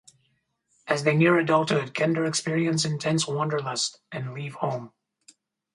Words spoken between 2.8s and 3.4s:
intense